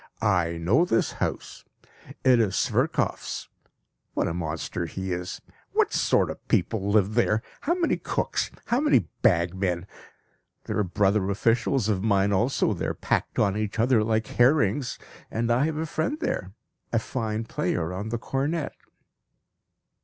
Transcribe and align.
I 0.23 0.57
know 0.57 0.83
this 0.83 1.11
house; 1.11 1.63
it 2.23 2.39
is 2.39 2.55
Sverkoff's. 2.55 3.49
What 4.15 4.27
a 4.27 4.33
monster 4.33 4.87
he 4.87 5.13
is! 5.13 5.41
What 5.73 5.93
sort 5.93 6.31
of 6.31 6.47
people 6.47 6.89
live 6.89 7.13
there! 7.13 7.43
How 7.59 7.75
many 7.75 7.97
cooks, 7.97 8.49
how 8.65 8.79
many 8.79 9.09
bagmen! 9.21 9.85
There 10.63 10.79
are 10.79 10.83
brother 10.83 11.29
officials 11.29 11.87
of 11.87 12.01
mine 12.03 12.33
also 12.33 12.73
there 12.73 12.95
packed 12.95 13.37
on 13.37 13.55
each 13.55 13.77
other 13.77 14.03
like 14.03 14.25
herrings. 14.25 14.97
And 15.29 15.51
I 15.51 15.65
have 15.65 15.77
a 15.77 15.85
friend 15.85 16.17
there, 16.19 16.53
a 16.91 16.97
fine 16.97 17.43
player 17.43 17.93
on 17.93 18.09
the 18.09 18.17
cornet." 18.17 18.73